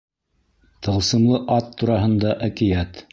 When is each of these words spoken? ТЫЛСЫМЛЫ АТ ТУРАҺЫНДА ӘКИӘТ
ТЫЛСЫМЛЫ 0.87 1.37
АТ 1.57 1.69
ТУРАҺЫНДА 1.83 2.33
ӘКИӘТ 2.49 3.07